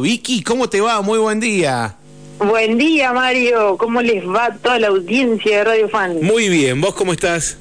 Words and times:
Vicky, 0.00 0.42
¿cómo 0.42 0.68
te 0.68 0.80
va? 0.80 1.00
Muy 1.02 1.18
buen 1.18 1.40
día. 1.40 1.94
Buen 2.38 2.78
día, 2.78 3.12
Mario. 3.12 3.76
¿Cómo 3.78 4.00
les 4.02 4.24
va 4.26 4.54
toda 4.62 4.78
la 4.78 4.88
audiencia 4.88 5.58
de 5.58 5.64
Radio 5.64 5.88
Fan? 5.88 6.18
Muy 6.22 6.48
bien, 6.48 6.80
¿vos 6.80 6.94
cómo 6.94 7.12
estás? 7.12 7.58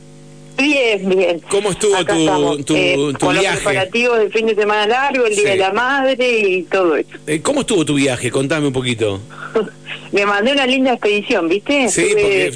Bien, 0.57 1.07
bien. 1.09 1.41
¿Cómo 1.49 1.71
estuvo 1.71 1.95
Acá 1.95 2.13
tu, 2.13 2.19
estamos, 2.19 2.65
tu, 2.65 2.75
eh, 2.75 2.93
tu 2.95 3.13
con 3.25 3.33
los 3.35 3.41
viaje? 3.41 3.57
preparativos 3.57 4.17
del 4.19 4.31
fin 4.31 4.47
de 4.47 4.55
semana 4.55 4.87
largo, 4.87 5.25
el 5.25 5.33
Sí. 5.35 5.41
Día 5.41 5.51
de 5.51 5.57
la 5.57 5.71
Madre 5.71 6.39
y 6.39 6.63
todo 6.63 6.95
eso. 6.95 7.09
Eh, 7.27 7.41
¿Cómo 7.41 7.61
estuvo 7.61 7.85
tu 7.85 7.93
viaje? 7.95 8.31
Contame 8.31 8.67
un 8.67 8.73
poquito. 8.73 9.19
Me 10.11 10.25
mandé 10.25 10.53
una 10.53 10.65
linda 10.65 10.93
expedición, 10.93 11.47
¿viste? 11.47 11.89
Sí, 11.89 12.01
Estuve, 12.01 12.47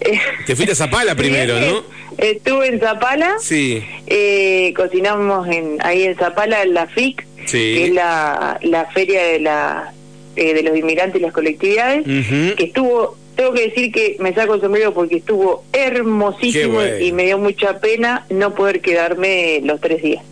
eh, 0.00 0.20
Te 0.46 0.54
fuiste 0.54 0.72
a 0.72 0.76
Zapala 0.76 1.14
primero, 1.16 1.58
¿no? 1.60 1.82
Estuve 2.18 2.68
en 2.68 2.80
Zapala, 2.80 3.34
Sí, 3.40 3.82
eh, 4.06 4.72
cocinamos 4.76 5.46
en, 5.48 5.76
ahí 5.80 6.04
en 6.04 6.16
Zapala 6.16 6.62
en 6.62 6.72
la 6.74 6.86
FIC, 6.86 7.25
Sí. 7.46 7.74
que 7.76 7.84
es 7.86 7.92
la, 7.92 8.58
la 8.62 8.86
feria 8.86 9.22
de, 9.22 9.40
la, 9.40 9.92
eh, 10.36 10.54
de 10.54 10.62
los 10.62 10.76
inmigrantes 10.76 11.20
y 11.20 11.24
las 11.24 11.32
colectividades, 11.32 12.04
que 12.04 12.64
estuvo, 12.64 13.16
tengo 13.34 13.52
que 13.54 13.68
decir 13.68 13.90
que 13.90 14.16
me 14.20 14.34
saco 14.34 14.54
el 14.54 14.60
sombrero 14.60 14.92
porque 14.92 15.16
estuvo 15.16 15.64
hermosísimo 15.72 16.74
bueno. 16.74 16.98
y 16.98 17.12
me 17.12 17.24
dio 17.24 17.38
mucha 17.38 17.80
pena 17.80 18.26
no 18.30 18.54
poder 18.54 18.80
quedarme 18.80 19.60
los 19.62 19.80
tres 19.80 20.02
días. 20.02 20.22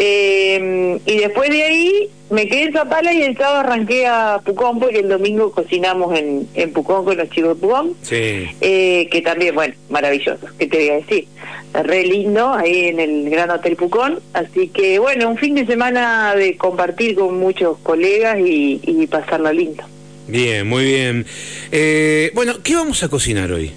Eh, 0.00 0.98
y 1.04 1.16
después 1.18 1.50
de 1.50 1.62
ahí 1.64 2.08
me 2.30 2.46
quedé 2.46 2.64
en 2.64 2.72
Zapala 2.72 3.12
y 3.12 3.22
el 3.22 3.36
sábado 3.36 3.60
arranqué 3.60 4.06
a 4.06 4.40
Pucón 4.44 4.78
porque 4.78 5.00
el 5.00 5.08
domingo 5.08 5.50
cocinamos 5.50 6.16
en, 6.16 6.46
en 6.54 6.72
Pucón 6.72 7.04
con 7.04 7.16
los 7.16 7.28
chicos 7.30 7.56
de 7.56 7.60
Pucón. 7.66 7.94
sí. 8.02 8.46
Eh, 8.60 9.08
que 9.10 9.22
también, 9.22 9.54
bueno, 9.54 9.74
maravilloso, 9.90 10.46
¿qué 10.58 10.66
te 10.66 10.78
voy 10.78 10.88
a 10.90 10.94
decir? 10.94 11.26
Re 11.74 12.04
lindo 12.04 12.52
ahí 12.52 12.86
en 12.86 13.00
el 13.00 13.28
Gran 13.28 13.50
Hotel 13.50 13.76
Pucón. 13.76 14.20
Así 14.32 14.68
que, 14.68 14.98
bueno, 14.98 15.28
un 15.28 15.36
fin 15.36 15.54
de 15.54 15.66
semana 15.66 16.34
de 16.34 16.56
compartir 16.56 17.16
con 17.16 17.38
muchos 17.38 17.78
colegas 17.78 18.38
y, 18.38 18.80
y 18.84 19.06
pasarlo 19.06 19.52
lindo. 19.52 19.82
Bien, 20.28 20.66
muy 20.66 20.84
bien. 20.84 21.26
Eh, 21.72 22.30
bueno, 22.34 22.62
¿qué 22.62 22.74
vamos 22.74 23.02
a 23.02 23.08
cocinar 23.08 23.50
hoy? 23.50 23.72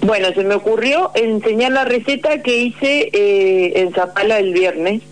Bueno, 0.00 0.32
se 0.34 0.42
me 0.42 0.54
ocurrió 0.54 1.10
enseñar 1.14 1.72
la 1.72 1.84
receta 1.84 2.42
que 2.42 2.56
hice 2.56 3.08
eh, 3.12 3.72
en 3.76 3.92
Zapala 3.92 4.38
el 4.38 4.52
viernes, 4.52 5.02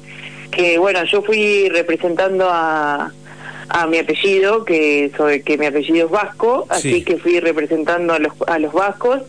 que 0.50 0.78
bueno, 0.78 1.04
yo 1.04 1.22
fui 1.22 1.68
representando 1.68 2.48
a, 2.50 3.12
a 3.68 3.86
mi 3.86 3.98
apellido, 3.98 4.64
que 4.64 5.10
sobre 5.16 5.42
que 5.42 5.56
mi 5.58 5.66
apellido 5.66 6.06
es 6.06 6.12
vasco, 6.12 6.66
así 6.68 6.92
Sí. 6.94 7.04
que 7.04 7.16
fui 7.18 7.40
representando 7.40 8.12
a 8.14 8.18
los, 8.18 8.32
a 8.46 8.58
los 8.58 8.72
vascos. 8.72 9.20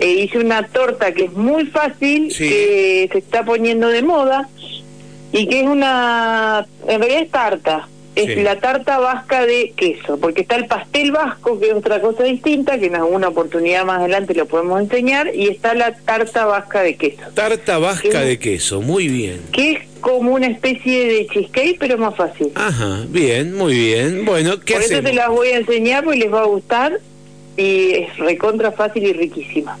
E 0.00 0.06
hice 0.10 0.38
una 0.38 0.64
torta 0.68 1.12
que 1.12 1.24
es 1.24 1.32
muy 1.32 1.66
fácil, 1.66 2.30
Sí. 2.32 2.48
que 2.48 3.08
se 3.12 3.18
está 3.18 3.44
poniendo 3.44 3.88
de 3.88 4.02
moda 4.02 4.48
y 5.32 5.46
que 5.48 5.60
es 5.62 5.66
una, 5.66 6.66
en 6.86 7.00
realidad 7.00 7.22
es 7.22 7.30
tarta, 7.30 7.88
es 8.22 8.34
Sí. 8.34 8.42
la 8.42 8.58
tarta 8.60 8.98
vasca 8.98 9.46
de 9.46 9.72
queso, 9.76 10.18
porque 10.18 10.42
está 10.42 10.56
el 10.56 10.66
pastel 10.66 11.12
vasco, 11.12 11.58
que 11.58 11.68
es 11.68 11.74
otra 11.74 12.00
cosa 12.00 12.24
distinta, 12.24 12.78
que 12.78 12.86
en 12.86 12.96
alguna 12.96 13.28
oportunidad 13.28 13.84
más 13.84 14.00
adelante 14.00 14.34
lo 14.34 14.46
podemos 14.46 14.80
enseñar, 14.80 15.30
y 15.34 15.48
está 15.48 15.74
la 15.74 15.94
tarta 15.94 16.44
vasca 16.46 16.82
de 16.82 16.96
queso, 16.96 17.22
Tarta 17.34 17.78
vasca 17.78 18.20
de 18.22 18.38
queso, 18.38 18.80
muy 18.82 19.08
bien. 19.08 19.40
que 19.52 19.72
es 19.72 19.78
como 20.00 20.32
una 20.34 20.46
especie 20.46 21.06
de 21.06 21.26
cheesecake, 21.26 21.76
pero 21.78 21.98
más 21.98 22.14
fácil. 22.16 22.50
Ajá, 22.54 23.04
bien, 23.08 23.54
muy 23.54 23.74
bien. 23.74 24.24
Bueno, 24.24 24.60
¿qué 24.60 24.74
Por 24.74 24.82
eso 24.82 25.02
te 25.02 25.12
las 25.12 25.28
voy 25.28 25.48
a 25.48 25.58
enseñar 25.58 26.04
porque 26.04 26.18
les 26.20 26.32
va 26.32 26.42
a 26.42 26.46
gustar 26.46 26.98
y 27.56 27.90
es 27.94 28.16
recontra 28.18 28.70
fácil 28.72 29.04
y 29.04 29.12
riquísima. 29.12 29.76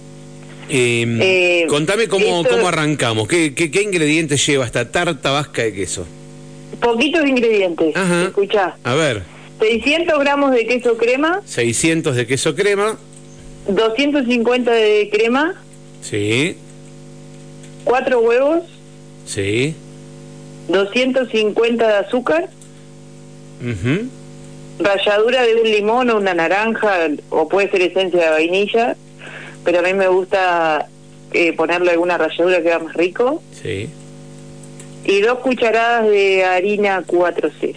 Eh, 0.70 1.06
Eh, 1.20 1.66
contame 1.68 2.08
cómo, 2.08 2.42
esto- 2.42 2.50
cómo 2.56 2.68
arrancamos. 2.68 3.26
¿Qué, 3.28 3.54
qué, 3.54 3.70
qué 3.70 3.82
ingredientes 3.82 4.44
lleva 4.46 4.66
esta 4.66 4.90
tarta 4.90 5.30
vasca 5.30 5.62
de 5.62 5.72
queso? 5.72 6.06
Poquitos 6.80 7.26
ingredientes, 7.26 7.94
Ajá. 7.96 8.24
escuchá. 8.24 8.76
A 8.84 8.94
ver, 8.94 9.22
600 9.60 10.18
gramos 10.20 10.52
de 10.52 10.66
queso 10.66 10.96
crema, 10.96 11.42
600 11.44 12.14
de 12.16 12.26
queso 12.26 12.54
crema. 12.54 12.98
250 13.68 14.70
de 14.70 15.10
crema, 15.12 15.54
Sí, 16.00 16.56
4 17.84 18.20
huevos, 18.20 18.62
sí. 19.26 19.74
250 20.68 21.86
de 21.86 21.94
azúcar, 22.06 22.48
ujú, 23.60 24.08
ralladura 24.78 25.42
de 25.42 25.54
un 25.56 25.62
limón 25.70 26.10
o 26.10 26.16
una 26.18 26.34
naranja, 26.34 27.08
o 27.30 27.48
puede 27.48 27.70
ser 27.70 27.82
esencia 27.82 28.20
de 28.24 28.30
vainilla, 28.30 28.96
pero 29.64 29.80
a 29.80 29.82
mí 29.82 29.92
me 29.94 30.08
gusta 30.08 30.86
eh, 31.32 31.52
ponerle 31.54 31.90
alguna 31.90 32.16
ralladura 32.16 32.62
que 32.62 32.70
va 32.70 32.78
más 32.78 32.94
rico, 32.94 33.42
Sí. 33.60 33.90
Y 35.08 35.20
dos 35.22 35.38
cucharadas 35.40 36.08
de 36.08 36.44
harina 36.44 37.02
4.0. 37.04 37.74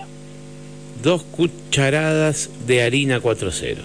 Dos 1.01 1.23
cucharadas 1.23 2.49
de 2.67 2.83
harina 2.83 3.19
4.0. 3.19 3.77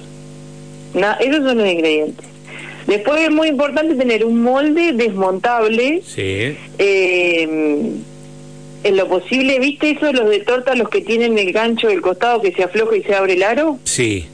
Na- 0.95 1.15
esos 1.21 1.37
son 1.45 1.59
los 1.59 1.69
ingredientes. 1.69 2.27
Después 2.87 3.21
es 3.23 3.31
muy 3.31 3.49
importante 3.49 3.95
tener 3.95 4.25
un 4.25 4.43
molde 4.43 4.93
desmontable, 4.93 6.03
Sí. 6.05 6.57
eh, 6.79 7.91
en 8.85 8.97
lo 8.97 9.09
posible, 9.09 9.59
¿viste 9.59 9.91
esos 9.91 10.13
los 10.15 10.29
de 10.31 10.41
torta, 10.41 10.75
los 10.77 10.89
que 10.89 11.01
tienen 11.01 11.37
el 11.39 11.53
gancho 11.53 11.89
del 11.89 12.01
costado 12.01 12.41
que 12.41 12.53
se 12.53 12.63
afloja 12.63 12.97
y 12.97 13.03
se 13.03 13.15
abre 13.15 13.33
el 13.33 13.43
aro? 13.43 13.79
Sí. 13.85 14.27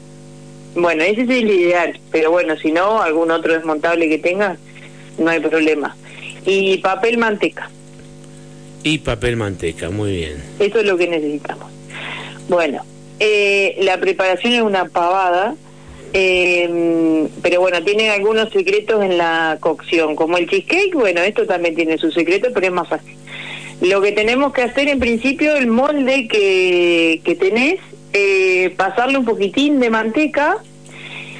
Bueno, 0.75 1.03
ese 1.03 1.21
es 1.23 1.29
el 1.29 1.49
ideal, 1.49 1.99
pero 2.11 2.31
bueno, 2.31 2.55
si 2.57 2.71
no, 2.71 3.01
algún 3.01 3.31
otro 3.31 3.53
desmontable 3.53 4.09
que 4.09 4.17
tengas, 4.19 4.57
no 5.17 5.29
hay 5.29 5.39
problema. 5.39 5.95
Y 6.45 6.77
papel 6.79 7.17
manteca, 7.17 7.69
Y 8.83 8.97
papel 8.99 9.37
manteca, 9.37 9.89
muy 9.89 10.11
bien. 10.11 10.43
eso 10.59 10.79
es 10.79 10.85
lo 10.85 10.97
que 10.97 11.07
necesitamos. 11.07 11.71
Bueno, 12.49 12.83
eh, 13.19 13.77
la 13.79 13.99
preparación 13.99 14.53
es 14.53 14.61
una 14.61 14.85
pavada, 14.85 15.55
eh, 16.11 17.27
pero 17.41 17.61
bueno, 17.61 17.81
tiene 17.83 18.09
algunos 18.09 18.51
secretos 18.51 19.03
en 19.03 19.17
la 19.17 19.57
cocción, 19.59 20.15
como 20.15 20.37
el 20.37 20.49
cheesecake, 20.49 20.93
bueno, 20.93 21.21
esto 21.21 21.45
también 21.45 21.75
tiene 21.75 21.97
su 21.97 22.11
secreto, 22.11 22.49
pero 22.53 22.67
es 22.67 22.73
más 22.73 22.89
fácil. 22.89 23.15
Lo 23.81 24.01
que 24.01 24.11
tenemos 24.11 24.53
que 24.53 24.61
hacer 24.61 24.87
en 24.87 24.99
principio, 24.99 25.55
el 25.55 25.67
molde 25.67 26.27
que, 26.27 27.21
que 27.23 27.35
tenés, 27.35 27.79
eh, 28.13 28.73
pasarle 28.77 29.17
un 29.17 29.25
poquitín 29.25 29.79
de 29.79 29.89
manteca 29.89 30.57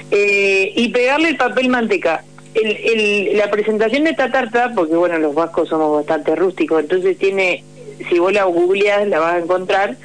eh, 0.09 0.74
y 0.76 0.90
pegarle 0.90 1.30
el 1.30 1.38
papel 1.38 1.70
manteca. 1.70 2.24
El, 2.53 2.68
el- 2.78 3.38
la 3.38 3.50
presentación 3.50 4.03
de 4.03 4.12
esta 4.12 4.31
tarta, 4.31 4.72
porque 4.75 4.96
bueno, 4.96 5.18
los 5.18 5.34
vascos 5.34 5.69
somos 5.69 5.96
bastante 5.97 6.36
rústicos, 6.36 6.81
entonces 6.81 7.18
tiene, 7.18 7.64
si 8.09 8.19
vos 8.19 8.31
la 8.31 8.44
googleás, 8.46 9.08
la 9.08 9.19
vas 9.19 9.34
a 9.36 9.40
encontrar, 9.40 9.97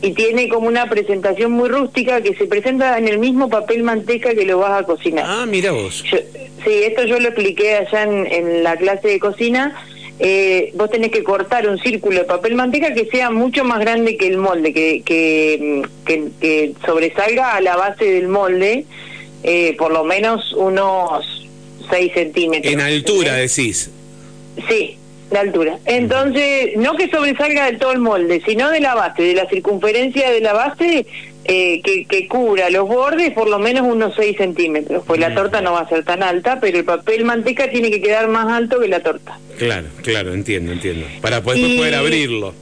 y 0.00 0.12
tiene 0.12 0.48
como 0.48 0.68
una 0.68 0.88
presentación 0.88 1.52
muy 1.52 1.68
rústica 1.68 2.22
que 2.22 2.34
se 2.36 2.46
presenta 2.46 2.96
en 2.98 3.06
el 3.08 3.18
mismo 3.18 3.48
papel 3.50 3.82
manteca 3.82 4.34
que 4.34 4.46
lo 4.46 4.58
vas 4.58 4.80
a 4.82 4.86
cocinar. 4.86 5.24
Ah, 5.28 5.44
mira 5.46 5.72
vos. 5.72 6.02
Yo- 6.04 6.18
sí, 6.64 6.70
esto 6.84 7.04
yo 7.04 7.18
lo 7.20 7.28
expliqué 7.28 7.74
allá 7.76 8.04
en, 8.04 8.26
en 8.32 8.62
la 8.62 8.76
clase 8.76 9.08
de 9.08 9.18
cocina. 9.18 9.74
Eh, 10.20 10.70
vos 10.74 10.88
tenés 10.90 11.10
que 11.10 11.24
cortar 11.24 11.68
un 11.68 11.76
círculo 11.78 12.20
de 12.20 12.24
papel 12.24 12.54
manteca 12.54 12.94
que 12.94 13.06
sea 13.06 13.30
mucho 13.30 13.64
más 13.64 13.80
grande 13.80 14.16
que 14.16 14.28
el 14.28 14.38
molde, 14.38 14.72
que, 14.72 15.02
que, 15.04 15.82
que- 16.06 16.28
que 16.40 16.72
sobresalga 16.86 17.56
a 17.56 17.60
la 17.60 17.76
base 17.76 18.04
del 18.04 18.28
molde, 18.28 18.84
eh, 19.42 19.74
por 19.76 19.92
lo 19.92 20.04
menos 20.04 20.52
unos 20.54 21.26
6 21.88 22.12
centímetros. 22.14 22.72
En 22.72 22.80
altura, 22.80 23.34
decís. 23.34 23.90
Sí, 24.68 24.96
de 25.30 25.38
altura. 25.38 25.78
Entonces, 25.84 26.76
no 26.76 26.94
que 26.96 27.08
sobresalga 27.10 27.70
de 27.70 27.78
todo 27.78 27.92
el 27.92 27.98
molde, 27.98 28.42
sino 28.46 28.70
de 28.70 28.80
la 28.80 28.94
base, 28.94 29.22
de 29.22 29.34
la 29.34 29.48
circunferencia 29.48 30.30
de 30.30 30.40
la 30.40 30.52
base 30.52 31.06
eh, 31.46 31.80
que, 31.82 32.04
que 32.06 32.26
cubra 32.28 32.70
los 32.70 32.88
bordes 32.88 33.32
por 33.32 33.48
lo 33.48 33.58
menos 33.58 33.82
unos 33.86 34.14
6 34.16 34.36
centímetros. 34.36 35.02
Pues 35.06 35.20
la 35.20 35.34
torta 35.34 35.60
no 35.60 35.72
va 35.72 35.80
a 35.80 35.88
ser 35.88 36.04
tan 36.04 36.22
alta, 36.22 36.58
pero 36.60 36.78
el 36.78 36.84
papel 36.84 37.24
manteca 37.24 37.68
tiene 37.70 37.90
que 37.90 38.00
quedar 38.00 38.28
más 38.28 38.46
alto 38.46 38.80
que 38.80 38.88
la 38.88 39.00
torta. 39.00 39.38
Claro, 39.58 39.88
claro, 40.02 40.32
entiendo, 40.34 40.72
entiendo. 40.72 41.06
Para 41.20 41.42
poder, 41.42 41.58
Y- 41.58 41.78
poder 41.78 41.94
abrirlo. 41.96 42.54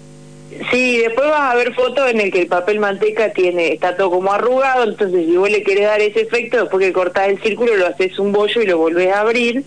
Sí, 0.71 0.99
después 0.99 1.29
vas 1.29 1.53
a 1.53 1.55
ver 1.55 1.75
fotos 1.75 2.11
en 2.11 2.21
el 2.21 2.31
que 2.31 2.43
el 2.43 2.47
papel 2.47 2.79
manteca 2.79 3.33
tiene 3.33 3.73
está 3.73 3.97
todo 3.97 4.11
como 4.11 4.33
arrugado, 4.33 4.84
entonces 4.84 5.25
si 5.27 5.37
vos 5.37 5.51
le 5.51 5.63
querés 5.63 5.87
dar 5.87 6.01
ese 6.01 6.22
efecto, 6.22 6.60
después 6.60 6.84
que 6.84 6.93
cortás 6.93 7.28
el 7.28 7.41
círculo 7.43 7.77
lo 7.77 7.87
haces 7.87 8.19
un 8.19 8.33
bollo 8.33 8.60
y 8.60 8.66
lo 8.66 8.78
volvés 8.78 9.13
a 9.13 9.21
abrir, 9.21 9.65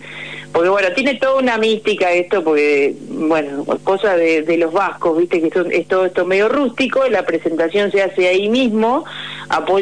porque 0.52 0.68
bueno, 0.68 0.88
tiene 0.94 1.14
toda 1.14 1.40
una 1.40 1.58
mística 1.58 2.12
esto, 2.12 2.42
porque 2.44 2.94
bueno, 3.08 3.64
cosas 3.84 4.16
de, 4.16 4.56
los 4.58 4.72
vascos, 4.72 5.18
viste 5.18 5.42
que 5.42 5.50
son, 5.50 5.72
es 5.72 5.88
todo 5.88 6.06
esto 6.06 6.24
medio 6.24 6.48
rústico, 6.48 7.06
la 7.08 7.24
presentación 7.24 7.90
se 7.90 8.02
hace 8.02 8.28
ahí 8.28 8.48
mismo, 8.48 9.04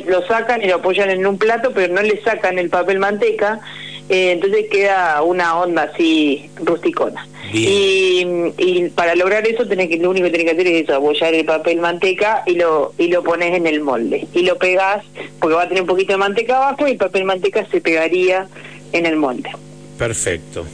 lo 0.06 0.26
sacan 0.26 0.62
y 0.62 0.68
lo 0.68 0.76
apoyan 0.76 1.10
en 1.10 1.26
un 1.26 1.38
plato, 1.38 1.72
pero 1.74 1.92
no 1.92 2.02
le 2.02 2.22
sacan 2.22 2.58
el 2.58 2.70
papel 2.70 2.98
manteca, 2.98 3.60
eh, 4.08 4.32
entonces 4.32 4.66
queda 4.70 5.22
una 5.22 5.58
onda 5.58 5.90
así 5.92 6.50
rusticona. 6.56 7.26
Y, 7.52 8.26
y 8.58 8.88
para 8.94 9.14
lograr 9.14 9.46
eso 9.46 9.66
tenés 9.66 9.88
que 9.88 9.98
lo 9.98 10.10
único 10.10 10.24
que 10.26 10.32
tenés 10.32 10.46
que 10.46 10.52
hacer 10.52 10.66
es 10.66 10.84
eso, 10.84 10.96
apoyar 10.96 11.34
el 11.34 11.44
papel 11.44 11.78
manteca 11.78 12.42
y 12.46 12.54
lo 12.54 12.92
y 12.98 13.08
lo 13.08 13.22
pones 13.22 13.54
en 13.54 13.66
el 13.66 13.80
molde 13.80 14.26
y 14.32 14.42
lo 14.42 14.58
pegás 14.58 15.04
porque 15.38 15.54
va 15.54 15.62
a 15.62 15.68
tener 15.68 15.82
un 15.82 15.88
poquito 15.88 16.14
de 16.14 16.18
manteca 16.18 16.56
abajo 16.56 16.88
y 16.88 16.92
el 16.92 16.96
papel 16.96 17.24
manteca 17.24 17.64
se 17.70 17.80
pegaría 17.80 18.48
en 18.92 19.06
el 19.06 19.16
molde. 19.16 19.50
Perfecto. 19.98 20.66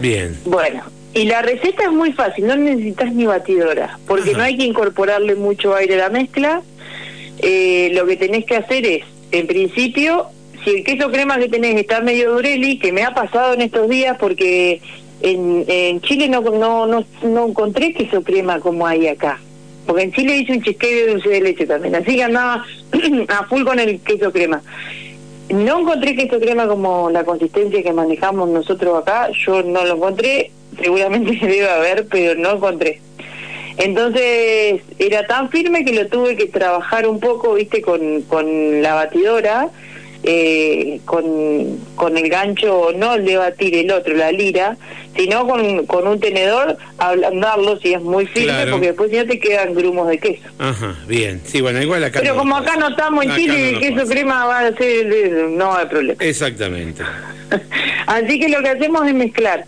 Bien. 0.00 0.36
Bueno, 0.44 0.82
y 1.16 1.24
la 1.24 1.40
receta 1.40 1.84
es 1.84 1.92
muy 1.92 2.12
fácil, 2.12 2.46
no 2.46 2.56
necesitas 2.56 3.10
ni 3.14 3.24
batidora, 3.24 3.98
porque 4.06 4.30
Ajá. 4.30 4.38
no 4.38 4.44
hay 4.44 4.58
que 4.58 4.64
incorporarle 4.64 5.34
mucho 5.34 5.74
aire 5.74 5.94
a 5.94 5.98
la 5.98 6.08
mezcla. 6.10 6.62
lo 7.40 8.06
que 8.06 8.16
tenés 8.18 8.44
que 8.44 8.56
hacer 8.56 8.84
es, 8.84 9.04
en 9.32 9.46
principio, 9.46 10.26
si 10.62 10.70
el 10.70 10.84
queso 10.84 11.10
crema 11.10 11.38
que 11.38 11.48
tenés 11.48 11.76
está 11.76 12.00
medio 12.00 12.32
dureli, 12.32 12.78
que 12.78 12.92
me 12.92 13.02
ha 13.02 13.14
pasado 13.14 13.54
en 13.54 13.62
estos 13.62 13.88
días 13.88 14.18
porque 14.18 14.82
en, 15.20 15.64
en 15.66 16.00
Chile 16.00 16.28
no, 16.28 16.40
no, 16.40 16.86
no, 16.86 17.04
no 17.22 17.46
encontré 17.46 17.92
queso 17.92 18.22
crema 18.22 18.60
como 18.60 18.86
hay 18.86 19.08
acá. 19.08 19.40
Porque 19.86 20.02
en 20.02 20.12
Chile 20.12 20.36
hice 20.38 20.52
un 20.52 20.62
cheesecake 20.62 21.06
de 21.06 21.12
dulce 21.12 21.28
de 21.28 21.40
leche 21.40 21.66
también, 21.66 21.94
así 21.94 22.16
que 22.16 22.24
andaba 22.24 22.64
a 23.28 23.44
full 23.44 23.64
con 23.64 23.78
el 23.78 24.00
queso 24.00 24.32
crema. 24.32 24.60
No 25.48 25.80
encontré 25.80 26.16
queso 26.16 26.40
crema 26.40 26.66
como 26.66 27.08
la 27.10 27.24
consistencia 27.24 27.82
que 27.82 27.92
manejamos 27.92 28.48
nosotros 28.48 29.00
acá, 29.00 29.30
yo 29.46 29.62
no 29.62 29.84
lo 29.84 29.94
encontré, 29.94 30.50
seguramente 30.80 31.38
debe 31.40 31.68
haber, 31.68 32.06
pero 32.08 32.38
no 32.38 32.56
encontré. 32.56 33.00
Entonces 33.78 34.80
era 34.98 35.26
tan 35.26 35.50
firme 35.50 35.84
que 35.84 35.92
lo 35.92 36.08
tuve 36.08 36.36
que 36.36 36.46
trabajar 36.46 37.06
un 37.06 37.20
poco, 37.20 37.54
viste, 37.54 37.82
con, 37.82 38.22
con 38.22 38.82
la 38.82 38.94
batidora, 38.94 39.68
eh, 40.22 41.00
con, 41.04 41.78
con 41.94 42.16
el 42.16 42.28
gancho, 42.28 42.92
no 42.96 43.14
el 43.14 43.24
de 43.24 43.36
batir 43.36 43.74
el 43.76 43.90
otro, 43.90 44.14
la 44.14 44.32
lira, 44.32 44.76
sino 45.16 45.46
con, 45.46 45.86
con 45.86 46.06
un 46.06 46.20
tenedor, 46.20 46.76
ablandarlo 46.98 47.78
si 47.78 47.94
es 47.94 48.02
muy 48.02 48.26
firme, 48.26 48.66
porque 48.70 48.88
después 48.88 49.10
ya 49.10 49.24
te 49.26 49.38
quedan 49.38 49.74
grumos 49.74 50.08
de 50.08 50.18
queso. 50.18 50.42
Ajá, 50.58 50.96
bien. 51.06 51.40
Sí, 51.44 51.60
bueno, 51.60 51.80
igual 51.80 52.04
acá. 52.04 52.20
Pero 52.20 52.36
como 52.36 52.56
acá 52.56 52.76
no 52.76 52.88
estamos 52.88 53.24
en 53.24 53.34
Chile, 53.34 53.70
el 53.70 53.78
queso 53.78 54.06
crema 54.06 54.46
va 54.46 54.60
a 54.60 54.76
ser, 54.76 55.06
no 55.50 55.74
hay 55.74 55.86
problema. 55.86 56.22
Exactamente. 56.22 57.02
Así 58.06 58.38
que 58.38 58.48
lo 58.48 58.62
que 58.62 58.70
hacemos 58.70 59.06
es 59.06 59.14
mezclar 59.14 59.64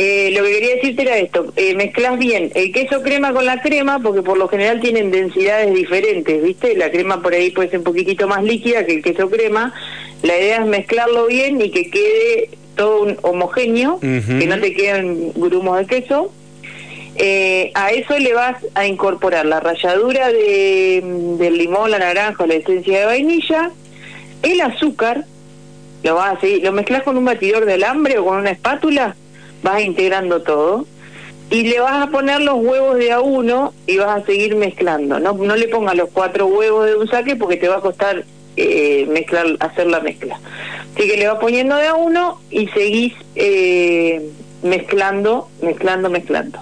eh, 0.00 0.30
lo 0.30 0.44
que 0.44 0.52
quería 0.52 0.74
decirte 0.76 1.02
era 1.02 1.18
esto, 1.18 1.52
eh, 1.56 1.74
mezclas 1.74 2.16
bien 2.20 2.52
el 2.54 2.70
queso 2.70 3.02
crema 3.02 3.32
con 3.32 3.44
la 3.44 3.60
crema, 3.60 3.98
porque 3.98 4.22
por 4.22 4.38
lo 4.38 4.46
general 4.46 4.80
tienen 4.80 5.10
densidades 5.10 5.74
diferentes, 5.74 6.40
¿viste? 6.40 6.76
La 6.76 6.88
crema 6.92 7.20
por 7.20 7.34
ahí 7.34 7.50
puede 7.50 7.70
ser 7.70 7.80
un 7.80 7.84
poquitito 7.84 8.28
más 8.28 8.44
líquida 8.44 8.86
que 8.86 8.94
el 8.94 9.02
queso 9.02 9.28
crema. 9.28 9.74
La 10.22 10.38
idea 10.38 10.58
es 10.58 10.66
mezclarlo 10.66 11.26
bien 11.26 11.60
y 11.60 11.72
que 11.72 11.90
quede 11.90 12.50
todo 12.76 13.02
un 13.02 13.18
homogéneo, 13.22 13.98
que 13.98 14.46
no 14.48 14.60
te 14.60 14.72
queden 14.72 15.32
grumos 15.34 15.78
de 15.78 15.86
queso. 15.86 16.32
Eh, 17.16 17.72
a 17.74 17.90
eso 17.90 18.16
le 18.20 18.34
vas 18.34 18.54
a 18.76 18.86
incorporar 18.86 19.46
la 19.46 19.58
ralladura 19.58 20.28
de, 20.28 21.02
del 21.40 21.58
limón, 21.58 21.90
la 21.90 21.98
naranja, 21.98 22.46
la 22.46 22.54
esencia 22.54 23.00
de 23.00 23.04
vainilla, 23.04 23.72
el 24.44 24.60
azúcar, 24.60 25.24
lo 26.04 26.14
vas 26.14 26.36
a 26.36 26.40
seguir, 26.40 26.62
lo 26.62 26.70
mezclas 26.70 27.02
con 27.02 27.16
un 27.16 27.24
batidor 27.24 27.64
de 27.64 27.72
alambre 27.72 28.18
o 28.18 28.24
con 28.24 28.36
una 28.36 28.50
espátula 28.50 29.16
vas 29.62 29.82
integrando 29.82 30.42
todo 30.42 30.86
y 31.50 31.62
le 31.62 31.80
vas 31.80 32.06
a 32.06 32.10
poner 32.10 32.40
los 32.42 32.56
huevos 32.56 32.96
de 32.96 33.12
a 33.12 33.20
uno 33.20 33.72
y 33.86 33.96
vas 33.96 34.22
a 34.22 34.26
seguir 34.26 34.54
mezclando. 34.56 35.18
No, 35.18 35.32
no 35.32 35.56
le 35.56 35.68
pongas 35.68 35.96
los 35.96 36.10
cuatro 36.10 36.46
huevos 36.46 36.86
de 36.86 36.96
un 36.96 37.08
saque 37.08 37.36
porque 37.36 37.56
te 37.56 37.68
va 37.68 37.76
a 37.76 37.80
costar 37.80 38.24
eh, 38.56 39.06
mezclar, 39.08 39.46
hacer 39.60 39.86
la 39.86 40.00
mezcla. 40.00 40.38
Así 40.94 41.08
que 41.08 41.16
le 41.16 41.26
vas 41.26 41.38
poniendo 41.38 41.76
de 41.76 41.86
a 41.86 41.94
uno 41.94 42.40
y 42.50 42.68
seguís 42.68 43.14
eh, 43.34 44.30
mezclando, 44.62 45.48
mezclando, 45.62 46.10
mezclando. 46.10 46.58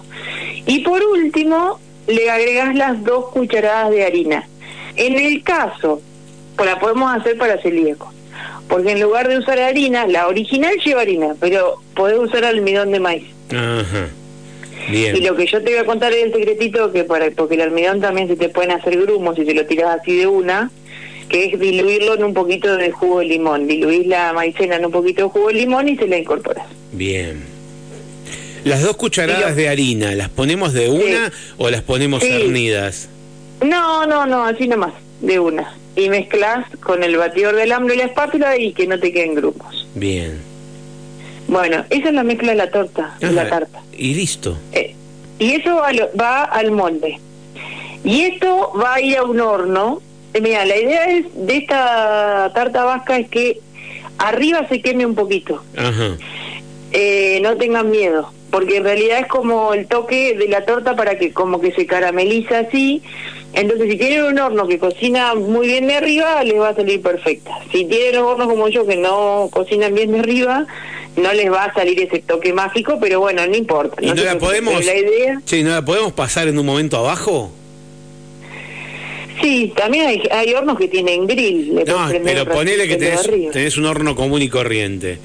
Y 0.67 0.81
por 0.81 1.03
último, 1.03 1.81
le 2.07 2.31
agregas 2.31 2.75
las 2.77 3.03
dos 3.03 3.31
cucharadas 3.31 3.91
de 3.91 4.05
harina. 4.05 4.49
En 4.95 5.19
el 5.19 5.43
caso, 5.43 6.01
pues 6.57 6.69
la 6.69 6.79
podemos 6.79 7.15
hacer 7.15 7.37
para 7.37 7.61
celíacos 7.61 8.16
porque 8.69 8.93
en 8.93 9.01
lugar 9.01 9.29
de 9.29 9.39
usar 9.39 9.59
harina, 9.61 10.07
la 10.07 10.27
original 10.29 10.77
lleva 10.85 11.03
harina, 11.03 11.37
pero 11.41 11.77
podés 11.95 12.19
usar 12.19 12.45
almidón 12.45 12.91
de 12.91 13.01
maíz. 13.01 13.25
Ajá. 13.51 14.09
Bien. 14.91 15.17
Y 15.17 15.21
lo 15.21 15.35
que 15.35 15.47
yo 15.47 15.63
te 15.63 15.71
voy 15.71 15.81
a 15.81 15.85
contar 15.85 16.13
es 16.13 16.25
el 16.25 16.33
secretito 16.33 16.93
que 16.93 17.05
para 17.05 17.31
porque 17.31 17.55
el 17.55 17.63
almidón 17.63 18.01
también 18.01 18.29
se 18.29 18.37
te 18.37 18.49
pueden 18.49 18.71
hacer 18.71 19.01
grumos 19.01 19.37
si 19.37 19.45
te 19.45 19.55
lo 19.55 19.67
tiras 19.67 20.01
así 20.01 20.17
de 20.17 20.27
una, 20.27 20.71
que 21.29 21.47
es 21.47 21.59
diluirlo 21.59 22.15
en 22.15 22.25
un 22.25 22.35
poquito 22.35 22.77
de 22.77 22.93
jugo 22.93 23.21
de 23.21 23.27
limón. 23.27 23.67
Diluís 23.67 24.07
la 24.07 24.33
maicena 24.33 24.77
en 24.77 24.87
un 24.87 24.93
poquito 24.93 25.25
de 25.25 25.29
jugo 25.29 25.49
de 25.49 25.55
limón 25.55 25.89
y 25.89 25.97
se 25.97 26.07
la 26.07 26.19
incorporas. 26.19 26.67
Bien. 26.93 27.43
Las 28.65 28.83
dos 28.83 28.97
cucharadas 28.97 29.55
de 29.55 29.69
harina, 29.69 30.15
¿las 30.17 30.29
ponemos 30.29 30.73
de 30.73 30.91
una 30.91 31.33
o 31.57 31.71
las 31.71 31.83
ponemos 31.83 32.23
cernidas? 32.23 33.09
No, 33.65 34.07
no, 34.07 34.27
no, 34.27 34.45
así 34.45 34.67
nomás, 34.67 34.93
de 35.21 35.39
una 35.39 35.73
y 35.97 36.11
mezclas 36.11 36.67
con 36.81 37.03
el 37.03 37.17
batidor 37.17 37.57
del 37.57 37.73
hambre 37.73 37.95
y 37.95 37.99
la 37.99 38.05
espátula 38.05 38.57
y 38.59 38.73
que 38.73 38.87
no 38.87 39.01
te 39.01 39.13
queden 39.13 39.35
grupos. 39.35 39.89
Bien. 39.95 40.41
Bueno, 41.49 41.85
esa 41.91 42.09
es 42.09 42.15
la 42.15 42.23
mezcla 42.23 42.51
de 42.51 42.59
la 42.59 42.71
torta, 42.71 43.17
de 43.19 43.33
la 43.33 43.49
tarta. 43.49 43.83
Y 43.97 44.15
listo. 44.15 44.59
Eh, 44.73 44.95
y 45.39 45.53
eso 45.53 45.77
va, 45.77 45.91
va, 46.21 46.45
al 46.45 46.71
molde. 46.71 47.19
Y 48.05 48.23
esto 48.23 48.73
va 48.81 48.95
a 48.95 49.01
ir 49.01 49.17
a 49.17 49.25
un 49.25 49.41
horno. 49.41 50.03
Eh, 50.35 50.41
mira, 50.41 50.65
la 50.67 50.77
idea 50.77 51.05
es 51.07 51.27
de 51.35 51.57
esta 51.57 52.53
tarta 52.55 52.85
vasca 52.85 53.19
es 53.19 53.29
que 53.29 53.61
arriba 54.19 54.67
se 54.69 54.83
queme 54.83 55.07
un 55.07 55.15
poquito. 55.15 55.63
Ajá. 55.77 56.17
Eh, 56.93 57.41
no 57.43 57.57
tengan 57.57 57.91
miedo, 57.91 58.33
porque 58.51 58.77
en 58.77 58.85
realidad 58.85 59.21
es 59.21 59.27
como 59.27 59.75
el 59.75 59.87
toque 59.87 60.37
de 60.37 60.49
la 60.49 60.65
torta 60.65 60.95
para 60.95 61.19
que 61.19 61.33
como 61.33 61.61
que 61.61 61.73
se 61.73 61.87
carameliza 61.87 62.61
así 62.61 63.03
entonces, 63.53 63.91
si 63.91 63.97
tienen 63.97 64.25
un 64.25 64.39
horno 64.39 64.69
que 64.69 64.79
cocina 64.79 65.35
muy 65.35 65.67
bien 65.67 65.87
de 65.87 65.95
arriba, 65.95 66.43
les 66.45 66.59
va 66.59 66.71
a 66.71 66.75
salir 66.75 67.01
perfecta. 67.01 67.53
Si 67.73 67.85
tienen 67.85 68.21
un 68.21 68.27
horno 68.27 68.49
como 68.49 68.69
yo 68.69 68.87
que 68.87 68.97
no 68.97 69.49
cocinan 69.51 69.95
bien 69.95 70.13
de 70.13 70.21
arriba, 70.21 70.67
no 71.17 71.33
les 71.33 71.51
va 71.51 71.65
a 71.65 71.75
salir 71.75 72.01
ese 72.01 72.21
toque 72.21 72.53
mágico, 72.53 72.99
pero 73.01 73.21
bueno, 73.21 73.47
no 73.47 73.57
importa. 73.57 73.97
¿Y 74.03 74.09
no, 74.09 74.15
la 74.15 74.39
podemos, 74.39 74.85
la 74.85 74.97
idea. 74.97 75.41
Sí, 75.45 75.63
¿no 75.63 75.71
la 75.71 75.85
podemos 75.85 76.13
pasar 76.13 76.49
en 76.49 76.59
un 76.59 76.67
momento 76.67 76.99
abajo? 76.99 77.51
Sí, 79.41 79.73
también 79.77 80.07
hay, 80.07 80.23
hay 80.31 80.55
hornos 80.55 80.79
que 80.79 80.89
tienen 80.89 81.27
grill. 81.27 81.75
no, 81.87 82.09
pero 82.25 82.47
ponele 82.47 82.89
que 82.89 82.97
tenés, 82.97 83.23
tenés 83.53 83.77
un 83.77 83.87
horno 83.87 84.15
común 84.15 84.43
y 84.43 84.49
corriente. 84.49 85.19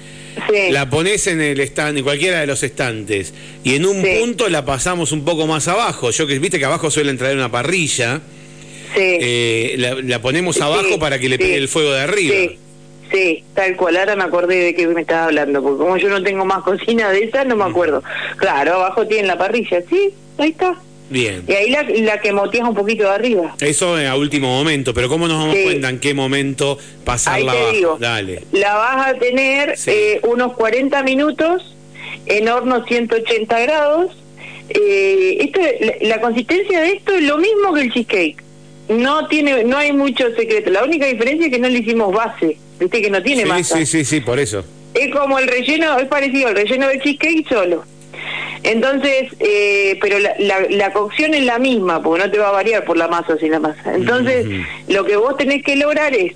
La 0.70 0.90
pones 0.90 1.28
en 1.28 1.42
el 1.42 1.60
stand, 1.62 2.00
en 2.00 2.04
cualquiera 2.04 2.40
de 2.40 2.48
los 2.48 2.64
estantes, 2.64 3.34
y 3.64 3.76
en 3.76 3.86
un 3.86 4.02
punto 4.02 4.50
la 4.50 4.66
pasamos 4.66 5.12
un 5.12 5.26
poco 5.26 5.48
más 5.48 5.68
abajo. 5.68 6.12
Yo 6.12 6.28
que 6.28 6.40
viste 6.40 6.60
que 6.60 6.66
abajo 6.66 6.90
suele 6.92 7.12
entrar 7.12 7.34
una 7.36 7.52
parrilla. 7.52 8.22
Eh, 8.96 9.76
la, 10.04 10.22
ponemos 10.22 10.60
abajo 10.60 11.00
para 11.00 11.20
que 11.20 11.30
le 11.30 11.38
pegue 11.38 11.58
el 11.58 11.68
fuego 11.68 11.92
de 11.92 12.02
arriba. 12.02 12.36
Sí, 13.12 13.44
tal 13.54 13.76
cual. 13.76 13.98
Ahora 13.98 14.16
me 14.16 14.24
acordé 14.24 14.56
de 14.58 14.76
que 14.76 14.88
me 14.88 15.02
estaba 15.02 15.26
hablando, 15.26 15.62
porque 15.62 15.78
como 15.78 15.98
yo 15.98 16.10
no 16.10 16.24
tengo 16.24 16.46
más 16.46 16.64
cocina 16.64 17.10
de 17.10 17.26
esa, 17.26 17.44
no 17.44 17.56
me 17.56 17.66
acuerdo. 17.66 18.04
Claro, 18.38 18.76
abajo 18.76 19.06
tienen 19.06 19.28
la 19.28 19.38
parrilla, 19.38 19.82
sí, 19.90 20.14
ahí 20.38 20.52
está. 20.52 20.78
Bien. 21.12 21.44
Y 21.46 21.52
ahí 21.52 21.70
la, 21.70 21.84
la 21.84 22.22
que 22.22 22.32
moteas 22.32 22.68
un 22.68 22.74
poquito 22.74 23.04
de 23.04 23.10
arriba. 23.10 23.56
Eso 23.60 23.98
a 23.98 24.16
último 24.16 24.48
momento, 24.48 24.94
pero 24.94 25.10
¿cómo 25.10 25.28
nos 25.28 25.40
damos 25.40 25.58
cuenta 25.58 25.90
en 25.90 26.00
qué 26.00 26.14
momento 26.14 26.78
pasarla 27.04 27.52
ahí 27.52 27.58
te 27.72 27.78
digo, 27.78 27.98
Dale. 28.00 28.44
La 28.54 28.76
vas 28.76 29.08
a 29.08 29.14
tener 29.16 29.76
eh, 29.88 30.22
unos 30.24 30.54
40 30.54 31.04
minutos 31.04 31.76
en 32.26 32.48
horno 32.48 32.86
180 32.86 33.60
grados. 33.60 34.18
Eh, 34.70 35.38
esto, 35.42 35.60
la, 36.02 36.22
consistencia 36.22 36.80
de 36.80 36.94
esto 36.94 37.14
es 37.14 37.24
lo 37.24 37.38
mismo 37.38 37.74
que 37.74 37.82
el 37.82 37.92
cheesecake. 37.92 38.44
No 38.88 39.28
tiene, 39.28 39.66
no 39.66 39.78
hay 39.78 39.92
mucho 39.92 40.34
secreto. 40.36 40.70
La 40.70 40.84
única 40.84 41.06
diferencia 41.06 41.48
es 41.48 41.52
que 41.52 41.60
no 41.60 41.68
le 41.68 41.80
hicimos 41.80 42.14
base. 42.14 42.58
Viste 42.80 43.02
que 43.02 43.10
no 43.10 43.22
tiene 43.22 43.44
sí, 43.44 43.50
masa. 43.50 43.78
Sí, 43.78 43.86
sí, 43.86 44.06
sí, 44.06 44.22
por 44.22 44.40
eso. 44.40 44.64
Es 44.94 45.14
como 45.14 45.40
el 45.40 45.48
relleno, 45.48 46.00
es 46.00 46.08
parecido 46.08 46.48
al 46.48 46.56
relleno 46.56 46.88
del 46.88 47.02
cheesecake 47.02 47.48
solo. 47.50 47.84
Entonces, 48.64 49.30
eh, 49.40 49.98
pero 50.02 50.20
la, 50.20 50.36
la, 50.70 50.94
cocción 50.94 51.34
es 51.34 51.44
la 51.46 51.58
misma, 51.58 52.02
porque 52.02 52.24
no 52.24 52.32
te 52.32 52.38
va 52.38 52.50
a 52.50 52.52
variar 52.52 52.86
por 52.86 52.98
la 52.98 53.08
masa 53.08 53.38
sin 53.38 53.52
la 53.52 53.60
masa. 53.60 53.96
Entonces, 53.96 54.46
lo 54.88 55.04
que 55.06 55.18
vos 55.18 55.36
tenés 55.36 55.64
que 55.64 55.76
lograr 55.76 56.14
es, 56.14 56.34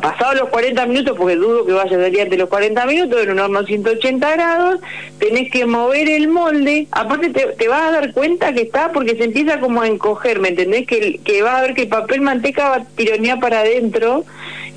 pasados 0.00 0.36
los 0.36 0.48
40 0.50 0.86
minutos, 0.86 1.16
porque 1.16 1.36
dudo 1.36 1.66
que 1.66 1.72
vaya 1.72 1.96
a 1.96 2.00
salir 2.00 2.20
antes 2.20 2.38
los 2.38 2.48
40 2.48 2.86
minutos, 2.86 3.22
en 3.22 3.30
un 3.30 3.38
horno 3.40 3.64
180 3.64 4.30
grados, 4.32 4.80
tenés 5.18 5.50
que 5.50 5.66
mover 5.66 6.08
el 6.08 6.28
molde. 6.28 6.86
Aparte, 6.90 7.30
te, 7.30 7.68
vas 7.68 7.82
a 7.82 7.90
dar 7.92 8.12
cuenta 8.12 8.52
que 8.52 8.62
está, 8.62 8.92
porque 8.92 9.16
se 9.16 9.24
empieza 9.24 9.60
como 9.60 9.82
a 9.82 9.88
encoger, 9.88 10.40
¿me 10.40 10.48
entendés? 10.48 10.86
Que, 10.86 11.18
que 11.24 11.42
vas 11.42 11.56
a 11.56 11.62
ver 11.62 11.74
que 11.74 11.82
el 11.82 11.88
papel 11.88 12.20
manteca 12.20 12.68
va 12.68 12.76
a 12.76 12.84
tironear 12.84 13.40
para 13.40 13.60
adentro, 13.60 14.24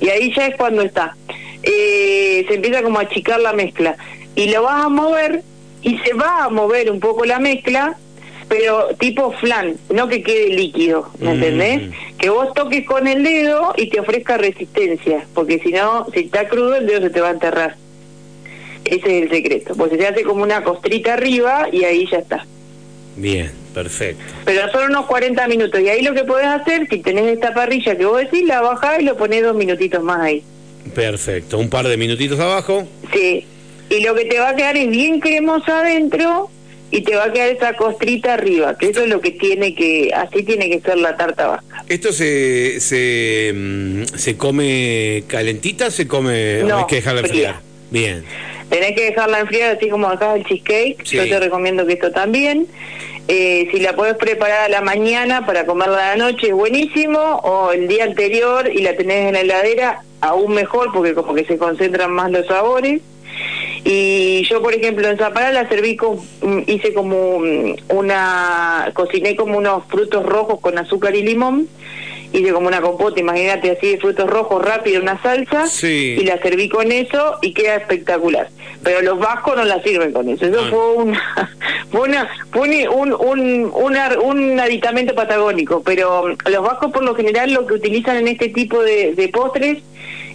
y 0.00 0.08
ahí 0.08 0.32
ya 0.34 0.46
es 0.46 0.56
cuando 0.56 0.82
está. 0.82 1.16
Eh, 1.62 2.44
se 2.48 2.54
empieza 2.54 2.82
como 2.82 2.98
a 2.98 3.02
achicar 3.02 3.40
la 3.40 3.52
mezcla. 3.52 3.96
Y 4.34 4.50
lo 4.50 4.62
vas 4.62 4.84
a 4.84 4.88
mover 4.88 5.42
y 5.82 5.98
se 5.98 6.14
va 6.14 6.44
a 6.44 6.48
mover 6.48 6.90
un 6.90 7.00
poco 7.00 7.24
la 7.24 7.38
mezcla, 7.38 7.96
pero 8.48 8.88
tipo 8.98 9.32
flan, 9.32 9.76
no 9.90 10.08
que 10.08 10.22
quede 10.22 10.48
líquido, 10.48 11.10
¿me 11.18 11.32
entendés? 11.32 11.90
Que 12.18 12.30
vos 12.30 12.52
toques 12.54 12.84
con 12.86 13.06
el 13.06 13.22
dedo 13.22 13.74
y 13.76 13.88
te 13.88 14.00
ofrezca 14.00 14.38
resistencia, 14.38 15.26
porque 15.34 15.58
si 15.58 15.70
no, 15.70 16.06
si 16.12 16.20
está 16.20 16.48
crudo 16.48 16.76
el 16.76 16.86
dedo 16.86 17.02
se 17.02 17.10
te 17.10 17.20
va 17.20 17.28
a 17.28 17.32
enterrar. 17.32 17.76
Ese 18.84 19.18
es 19.18 19.22
el 19.24 19.30
secreto, 19.30 19.74
pues 19.76 19.92
se 19.92 20.06
hace 20.06 20.22
como 20.22 20.42
una 20.42 20.64
costrita 20.64 21.14
arriba 21.14 21.68
y 21.70 21.84
ahí 21.84 22.08
ya 22.10 22.18
está. 22.18 22.46
Bien, 23.16 23.50
perfecto. 23.74 24.22
Pero 24.44 24.70
son 24.70 24.90
unos 24.90 25.06
40 25.06 25.46
minutos 25.48 25.80
y 25.80 25.88
ahí 25.88 26.02
lo 26.02 26.14
que 26.14 26.24
podés 26.24 26.46
hacer, 26.46 26.88
si 26.88 27.00
tenés 27.00 27.26
esta 27.26 27.52
parrilla 27.52 27.96
que 27.96 28.06
vos 28.06 28.18
decís, 28.18 28.44
la 28.46 28.62
bajás 28.62 29.00
y 29.00 29.04
lo 29.04 29.16
ponés 29.16 29.42
dos 29.42 29.56
minutitos 29.56 30.02
más 30.02 30.20
ahí. 30.20 30.42
Perfecto, 30.94 31.58
un 31.58 31.68
par 31.68 31.86
de 31.86 31.96
minutitos 31.96 32.40
abajo. 32.40 32.86
Sí, 33.12 33.44
y 33.90 34.00
lo 34.00 34.14
que 34.14 34.24
te 34.24 34.38
va 34.38 34.50
a 34.50 34.56
quedar 34.56 34.76
es 34.76 34.88
bien 34.88 35.20
cremoso 35.20 35.72
adentro 35.72 36.50
y 36.90 37.02
te 37.02 37.16
va 37.16 37.24
a 37.24 37.32
quedar 37.32 37.48
esa 37.48 37.74
costrita 37.74 38.34
arriba, 38.34 38.76
que 38.78 38.88
eso 38.88 39.02
es 39.02 39.08
lo 39.08 39.20
que 39.20 39.32
tiene 39.32 39.74
que, 39.74 40.10
así 40.14 40.42
tiene 40.42 40.70
que 40.70 40.80
ser 40.80 40.98
la 40.98 41.16
tarta 41.16 41.48
vasca. 41.48 41.84
¿Esto 41.88 42.12
se, 42.12 42.80
se, 42.80 43.52
mm, 43.54 44.04
se 44.04 44.36
come 44.36 45.24
calentita 45.26 45.90
se 45.90 46.06
come 46.06 46.62
no, 46.62 46.78
hay 46.78 46.86
que 46.86 46.96
dejarla 46.96 47.20
enfriar? 47.20 47.60
Bien. 47.90 48.24
Tenés 48.70 48.94
que 48.94 49.04
dejarla 49.04 49.40
enfriar 49.40 49.76
así 49.76 49.88
como 49.88 50.08
acá 50.08 50.34
el 50.34 50.44
cheesecake, 50.44 51.02
yo 51.04 51.28
te 51.28 51.40
recomiendo 51.40 51.86
que 51.86 51.94
esto 51.94 52.10
también. 52.10 52.66
Eh, 53.30 53.68
si 53.70 53.80
la 53.80 53.94
puedes 53.94 54.16
preparar 54.16 54.60
a 54.64 54.68
la 54.70 54.80
mañana 54.80 55.44
para 55.44 55.66
comerla 55.66 56.12
a 56.12 56.16
la 56.16 56.30
noche, 56.30 56.48
es 56.48 56.54
buenísimo, 56.54 57.18
o 57.18 57.72
el 57.72 57.86
día 57.86 58.04
anterior 58.04 58.70
y 58.72 58.80
la 58.80 58.96
tenés 58.96 59.26
en 59.26 59.34
la 59.34 59.40
heladera, 59.40 60.02
aún 60.22 60.54
mejor 60.54 60.90
porque 60.94 61.12
como 61.12 61.34
que 61.34 61.44
se 61.44 61.58
concentran 61.58 62.10
más 62.10 62.30
los 62.30 62.46
sabores. 62.46 63.02
Y 63.90 64.44
yo, 64.44 64.60
por 64.60 64.74
ejemplo, 64.74 65.08
en 65.08 65.16
Zapará 65.16 65.50
la 65.50 65.66
serví 65.66 65.96
con, 65.96 66.16
mm, 66.42 66.64
hice 66.66 66.92
como 66.92 67.38
mm, 67.38 67.76
una, 67.88 68.90
cociné 68.92 69.34
como 69.34 69.56
unos 69.56 69.84
frutos 69.88 70.26
rojos 70.26 70.60
con 70.60 70.76
azúcar 70.76 71.16
y 71.16 71.22
limón 71.22 71.68
hice 72.32 72.52
como 72.52 72.68
una 72.68 72.80
compota, 72.80 73.20
imagínate 73.20 73.70
así 73.70 73.92
de 73.92 73.98
frutos 73.98 74.28
rojos 74.28 74.62
rápido, 74.64 75.00
una 75.00 75.20
salsa, 75.22 75.64
y 75.82 76.22
la 76.24 76.38
serví 76.42 76.68
con 76.68 76.92
eso 76.92 77.38
y 77.42 77.54
queda 77.54 77.76
espectacular. 77.76 78.48
Pero 78.82 79.02
los 79.02 79.18
vascos 79.18 79.56
no 79.56 79.64
la 79.64 79.82
sirven 79.82 80.12
con 80.12 80.28
eso. 80.28 80.46
Eso 80.46 80.60
ah. 80.60 80.68
fue, 80.70 82.02
una, 82.04 82.28
fue, 82.52 82.88
un, 82.88 83.12
un, 83.12 83.72
un, 83.74 84.60
aditamento 84.60 85.14
patagónico. 85.14 85.82
Pero 85.82 86.28
los 86.28 86.62
vascos 86.62 86.92
por 86.92 87.02
lo 87.02 87.14
general 87.14 87.52
lo 87.52 87.66
que 87.66 87.74
utilizan 87.74 88.16
en 88.18 88.28
este 88.28 88.50
tipo 88.50 88.82
de, 88.82 89.30
postres 89.32 89.78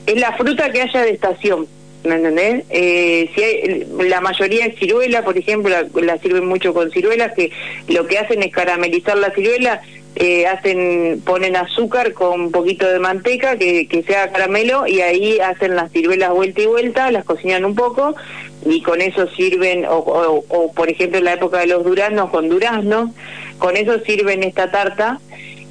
es 0.05 0.19
la 0.19 0.33
fruta 0.33 0.71
que 0.71 0.81
haya 0.81 1.01
de 1.03 1.11
estación. 1.11 1.67
¿Me 2.03 2.15
entendés? 2.15 2.65
Eh, 2.69 3.29
si 3.33 3.43
hay, 3.43 3.87
la 4.09 4.19
mayoría 4.19 4.65
es 4.65 4.77
ciruela, 4.77 5.23
por 5.23 5.37
ejemplo, 5.37 5.73
la, 6.01 6.17
sirven 6.17 6.45
mucho 6.45 6.73
con 6.73 6.91
ciruelas, 6.91 7.33
que 7.33 7.51
lo 7.87 8.07
que 8.07 8.19
hacen 8.19 8.43
es 8.43 8.51
caramelizar 8.51 9.17
la 9.17 9.31
ciruela 9.31 9.81
eh, 10.15 10.45
hacen 10.45 11.21
ponen 11.25 11.55
azúcar 11.55 12.13
con 12.13 12.39
un 12.39 12.51
poquito 12.51 12.87
de 12.87 12.99
manteca 12.99 13.57
que, 13.57 13.87
que 13.87 14.03
sea 14.03 14.31
caramelo 14.31 14.85
y 14.85 15.01
ahí 15.01 15.39
hacen 15.39 15.75
las 15.75 15.91
ciruelas 15.91 16.31
vuelta 16.31 16.61
y 16.61 16.67
vuelta, 16.67 17.11
las 17.11 17.25
cocinan 17.25 17.65
un 17.65 17.73
poco 17.73 18.15
y 18.63 18.81
con 18.83 19.01
eso 19.01 19.27
sirven, 19.29 19.85
o, 19.85 19.95
o, 19.97 20.71
por 20.73 20.89
ejemplo 20.89 21.17
en 21.17 21.25
la 21.25 21.33
época 21.33 21.59
de 21.59 21.67
los 21.67 21.83
duraznos 21.83 22.29
con 22.29 22.47
duraznos, 22.47 23.09
con 23.57 23.75
eso 23.75 23.99
sirven 24.01 24.43
esta 24.43 24.69
tarta 24.69 25.19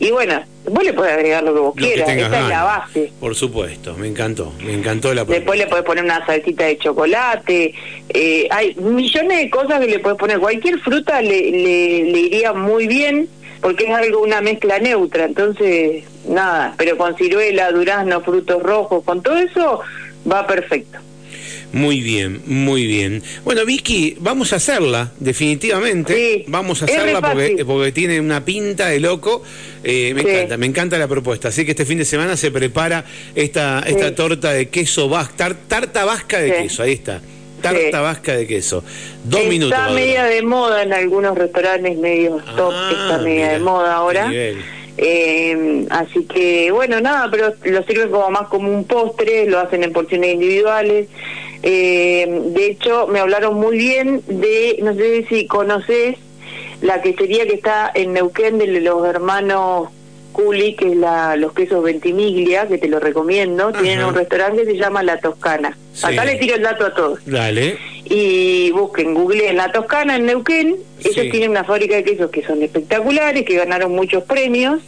y 0.03 0.11
bueno, 0.11 0.43
vos 0.65 0.83
le 0.83 0.93
podés 0.95 1.13
agregar 1.13 1.45
lo 1.45 1.55
que 1.55 1.61
vos 1.61 1.75
quieras, 1.77 2.09
esta 2.09 2.41
es 2.41 2.49
la 2.49 2.65
base. 2.65 3.13
Por 3.21 3.37
supuesto, 3.37 3.95
me 3.95 4.09
encantó, 4.09 4.53
me 4.59 4.75
encantó 4.75 5.15
la 5.15 5.25
Después 5.25 5.57
le 5.57 5.69
podés 5.69 5.85
poner 5.85 6.03
una 6.03 6.27
salsita 6.27 6.65
de 6.65 6.77
chocolate, 6.77 7.73
eh, 8.09 8.49
hay 8.51 8.75
millones 8.75 9.39
de 9.39 9.49
cosas 9.49 9.79
que 9.79 9.87
le 9.87 10.01
podés 10.01 10.19
poner, 10.19 10.41
cualquier 10.41 10.81
fruta 10.81 11.23
le, 11.23 11.53
le, 11.53 12.03
le 12.11 12.19
iría 12.19 12.53
muy 12.53 12.89
bien 12.89 13.29
porque 13.61 13.85
es 13.85 13.91
algo, 13.91 14.23
una 14.23 14.41
mezcla 14.41 14.81
neutra, 14.81 15.27
entonces 15.27 16.03
nada, 16.27 16.75
pero 16.77 16.99
con 16.99 17.15
ciruela, 17.15 17.71
durazno, 17.71 18.23
frutos 18.23 18.61
rojos, 18.61 19.05
con 19.05 19.23
todo 19.23 19.37
eso 19.37 19.83
va 20.29 20.49
perfecto. 20.49 20.99
Muy 21.73 22.01
bien, 22.01 22.43
muy 22.47 22.87
bien. 22.87 23.23
Bueno, 23.45 23.65
Vicky, 23.65 24.17
vamos 24.21 24.53
a 24.53 24.57
hacerla, 24.57 25.13
definitivamente. 25.19 26.15
Sí, 26.15 26.45
vamos 26.49 26.83
a 26.83 26.85
hacerla 26.85 27.21
porque, 27.21 27.65
porque, 27.65 27.93
tiene 27.93 28.21
una 28.21 28.45
pinta 28.45 28.89
de 28.89 29.01
loco. 29.01 29.43
Eh, 29.83 30.13
me 30.15 30.21
encanta, 30.21 30.57
me 30.57 30.67
encanta 30.67 30.99
la 30.99 31.09
propuesta. 31.09 31.49
Así 31.49 31.65
que 31.65 31.71
este 31.71 31.87
fin 31.87 31.99
de 31.99 32.05
semana 32.05 32.37
se 32.37 32.51
prepara 32.51 33.05
esta, 33.35 33.83
esta 33.87 34.15
torta 34.15 34.53
de 34.53 34.69
queso 34.69 35.09
vasca, 35.09 35.57
tarta 35.67 36.05
vasca 36.05 36.41
de 36.41 36.55
queso, 36.55 36.83
ahí 36.83 36.93
está 36.93 37.21
tarta 37.63 38.01
vasca 38.01 38.35
de 38.35 38.47
queso. 38.47 38.85
Dos 39.25 39.41
está 39.41 39.51
minutos. 39.51 39.79
Está 39.79 39.91
media 39.93 40.25
de 40.25 40.43
moda 40.43 40.83
en 40.83 40.93
algunos 40.93 41.39
restaurantes 41.39 41.97
medio 41.97 42.39
top, 42.57 42.73
ah, 42.75 42.91
está 42.91 43.19
media 43.23 43.53
de 43.53 43.59
moda 43.61 43.95
ahora. 43.95 44.31
Eh, 44.99 45.87
así 45.89 46.25
que, 46.25 46.71
bueno, 46.71 47.01
nada, 47.01 47.31
pero 47.31 47.55
lo 47.65 47.83
sirven 47.85 48.11
como 48.11 48.31
más 48.31 48.49
como 48.49 48.71
un 48.71 48.85
postre, 48.85 49.47
lo 49.47 49.59
hacen 49.59 49.83
en 49.85 49.93
porciones 49.93 50.35
individuales. 50.35 51.09
Eh, 51.63 52.43
de 52.47 52.67
hecho, 52.67 53.07
me 53.07 53.21
hablaron 53.21 53.55
muy 53.55 53.77
bien 53.77 54.23
de, 54.27 54.79
no 54.83 54.95
sé 54.95 55.25
si 55.29 55.47
conoces, 55.47 56.17
la 56.81 57.01
quesería 57.01 57.47
que 57.47 57.55
está 57.55 57.91
en 57.95 58.13
Neuquén 58.13 58.59
de 58.59 58.67
los 58.81 59.07
hermanos 59.07 59.89
Culi, 60.33 60.75
que 60.75 60.91
es 60.91 60.97
la, 60.97 61.37
los 61.37 61.53
quesos 61.53 61.83
Ventimiglia, 61.83 62.67
que 62.67 62.79
te 62.79 62.89
lo 62.89 62.99
recomiendo. 63.01 63.73
Tienen 63.73 64.05
un 64.05 64.15
restaurante 64.15 64.65
que 64.65 64.73
se 64.73 64.77
llama 64.77 65.03
La 65.03 65.19
Toscana. 65.19 65.77
Acá 66.03 66.25
le 66.25 66.37
tiro 66.37 66.57
el 66.57 66.63
dato 66.63 66.87
a 66.87 66.95
todos. 66.95 67.21
Dale. 67.27 67.79
Y 68.05 68.71
busquen, 68.73 69.15
googleen 69.15 69.57
La 69.57 69.71
Toscana 69.71 70.17
en 70.17 70.27
Neuquén. 70.27 70.77
Ellos 71.01 71.27
tienen 71.31 71.51
una 71.51 71.65
fábrica 71.65 71.97
de 71.97 72.05
quesos 72.05 72.31
que 72.31 72.43
son 72.43 72.63
espectaculares, 72.63 73.45
que 73.45 73.57
ganaron 73.57 73.93
muchos 73.93 74.25
premios. 74.25 74.81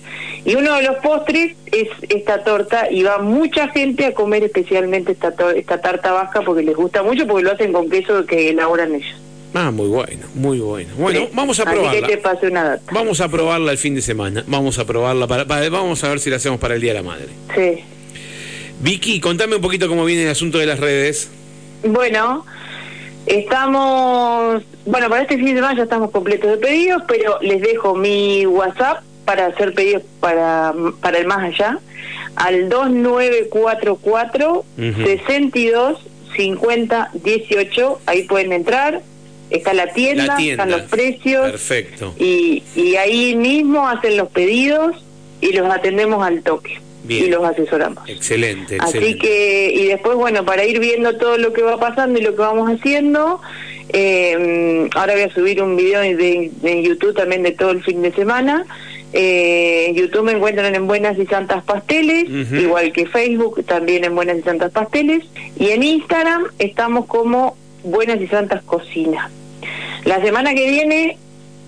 Y 0.44 0.56
uno 0.56 0.76
de 0.76 0.82
los 0.82 0.96
postres 0.96 1.56
es 1.72 1.88
esta 2.08 2.44
torta 2.44 2.90
y 2.90 3.02
va 3.02 3.18
mucha 3.18 3.68
gente 3.68 4.06
a 4.06 4.14
comer 4.14 4.44
especialmente 4.44 5.12
esta, 5.12 5.34
esta 5.56 5.80
tarta 5.80 6.12
vasca 6.12 6.42
porque 6.42 6.62
les 6.62 6.76
gusta 6.76 7.02
mucho, 7.02 7.26
porque 7.26 7.44
lo 7.44 7.52
hacen 7.52 7.72
con 7.72 7.88
queso 7.88 8.26
que 8.26 8.50
elaboran 8.50 8.94
ellos. 8.94 9.23
Ah, 9.54 9.70
muy 9.70 9.87
bueno, 9.87 10.26
muy 10.34 10.58
bueno. 10.58 10.88
Bueno, 10.99 11.28
vamos 11.32 11.61
a 11.61 11.64
probarla. 11.64 11.92
Que 11.92 12.16
te 12.16 12.18
pase 12.18 12.49
una 12.49 12.64
data. 12.64 12.92
Vamos 12.92 13.20
a 13.20 13.28
probarla 13.28 13.70
el 13.70 13.78
fin 13.78 13.94
de 13.94 14.02
semana. 14.02 14.42
Vamos 14.49 14.80
a 14.80 14.84
probarla 14.84 15.28
para, 15.28 15.44
vamos 15.44 16.02
a 16.02 16.08
ver 16.08 16.18
si 16.18 16.28
la 16.28 16.37
hacemos 16.37 16.58
para 16.58 16.75
el 16.75 16.80
Día 16.80 16.92
de 16.92 16.99
la 16.99 17.04
Madre. 17.04 17.28
Sí. 17.54 17.84
Vicky, 18.80 19.20
contame 19.20 19.54
un 19.54 19.62
poquito 19.62 19.88
cómo 19.88 20.04
viene 20.04 20.25
el 20.25 20.30
asunto 20.30 20.58
de 20.58 20.66
las 20.66 20.80
redes. 20.80 21.30
Bueno, 21.84 22.44
estamos, 23.26 24.64
bueno, 24.87 25.08
para 25.08 25.23
este 25.23 25.37
fin 25.37 25.46
de 25.46 25.54
semana 25.54 25.76
ya 25.76 25.84
estamos 25.84 26.11
completos 26.11 26.50
de 26.50 26.56
pedidos, 26.56 27.04
pero 27.06 27.38
les 27.40 27.62
dejo 27.62 27.94
mi 27.94 28.44
WhatsApp 28.46 29.04
para 29.25 29.46
hacer 29.46 29.73
pedidos 29.73 30.02
para, 30.18 30.75
para 31.00 31.18
el 31.18 31.26
más 31.26 31.44
allá 31.44 31.78
al 32.34 32.68
2944 32.68 34.64
62 34.76 35.99
50 36.37 37.11
18, 37.12 38.00
ahí 38.06 38.25
pueden 38.25 38.52
entrar 38.52 39.00
está 39.56 39.75
la 39.75 39.92
tienda, 39.92 40.37
están 40.38 40.70
los 40.70 40.82
precios. 40.82 41.50
Perfecto. 41.50 42.14
Y, 42.18 42.62
y 42.75 42.96
ahí 42.96 43.37
mismo 43.37 43.88
hacen 43.88 44.16
los 44.16 44.28
pedidos 44.28 45.04
y 45.40 45.52
los 45.52 45.70
atendemos 45.70 46.25
al 46.25 46.42
toque. 46.42 46.80
Y 47.06 47.26
los 47.26 47.44
asesoramos. 47.44 48.08
Excelente, 48.08 48.78
Así 48.80 49.18
que, 49.18 49.70
y 49.75 49.88
después, 49.88 50.16
bueno, 50.16 50.46
para 50.46 50.64
ir 50.64 50.80
viendo 50.80 51.18
todo 51.18 51.37
lo 51.37 51.52
que 51.52 51.62
va 51.62 51.78
pasando 51.78 52.18
y 52.18 52.23
lo 52.23 52.30
que 52.30 52.40
vamos 52.40 52.70
haciendo, 52.70 53.42
eh, 53.90 54.88
ahora 54.94 55.12
voy 55.12 55.23
a 55.23 55.34
subir 55.34 55.62
un 55.62 55.76
video 55.76 56.00
de, 56.00 56.82
YouTube 56.82 57.14
también 57.14 57.42
de 57.42 57.52
todo 57.52 57.73
el 57.73 57.82
fin 57.82 58.00
de 58.00 58.11
semana. 58.12 58.64
Eh, 59.12 59.87
en 59.88 59.96
YouTube 59.96 60.25
me 60.25 60.32
encuentran 60.32 60.75
en 60.75 60.87
Buenas 60.87 61.18
y 61.18 61.26
Santas 61.26 61.62
Pasteles, 61.62 62.25
igual 62.52 62.90
que 62.92 63.04
Facebook, 63.06 63.62
también 63.66 64.04
en 64.04 64.14
Buenas 64.14 64.38
y 64.38 64.42
Santas 64.42 64.73
Pasteles. 64.73 65.25
Y 65.58 65.68
en 65.68 65.82
Instagram 65.82 66.44
estamos 66.58 67.04
como 67.04 67.54
Buenas 67.82 68.18
y 68.18 68.26
Santas 68.28 68.62
Cocinas. 68.64 69.30
La 70.04 70.21
semana 70.23 70.54
que 70.54 70.68
viene 70.68 71.18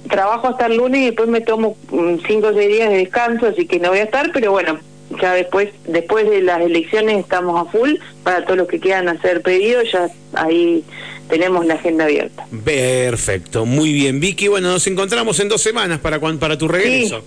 trabajo 0.09 0.49
hasta 0.49 0.67
el 0.67 0.76
lunes 0.76 1.00
y 1.00 1.05
después 1.07 1.29
me 1.29 1.41
tomo 1.41 1.76
mm, 1.91 2.17
cinco 2.26 2.49
o 2.49 2.55
seis 2.55 2.69
días 2.69 2.91
de 2.91 2.99
descanso, 2.99 3.47
así 3.47 3.67
que 3.67 3.79
no 3.79 3.91
voy 3.91 3.99
a 3.99 4.05
estar, 4.05 4.31
pero 4.33 4.53
bueno, 4.53 4.79
ya 5.21 5.35
después 5.35 5.71
después 5.87 6.29
de 6.29 6.43
las 6.43 6.61
elecciones 6.61 7.19
estamos 7.19 7.61
a 7.61 7.71
full 7.71 7.95
para 8.23 8.45
todos 8.45 8.57
los 8.57 8.69
que 8.69 8.81
quieran 8.81 9.09
hacer 9.09 9.43
pedidos, 9.43 9.91
ya 9.93 10.09
ahí 10.35 10.85
tenemos 11.29 11.67
la 11.67 11.75
agenda 11.75 12.05
abierta. 12.05 12.47
Perfecto, 12.65 13.67
muy 13.67 13.93
bien. 13.93 14.21
Vicky, 14.21 14.49
bueno, 14.49 14.69
nos 14.69 14.87
encontramos 14.87 15.41
en 15.41 15.49
dos 15.49 15.61
semanas 15.61 15.99
para, 16.00 16.21
para 16.21 16.57
tu 16.57 16.69
regreso. 16.69 17.25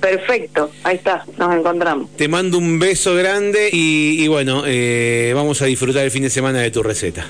Perfecto, 0.00 0.70
ahí 0.82 0.96
está, 0.96 1.24
nos 1.36 1.54
encontramos. 1.54 2.10
Te 2.16 2.26
mando 2.26 2.56
un 2.56 2.78
beso 2.78 3.14
grande 3.14 3.68
y, 3.70 4.26
bueno, 4.28 4.62
eh, 4.66 5.32
vamos 5.34 5.60
a 5.60 5.66
disfrutar 5.66 6.04
el 6.04 6.10
fin 6.10 6.22
de 6.22 6.30
semana 6.30 6.60
de 6.60 6.70
tu 6.70 6.82
receta. 6.82 7.26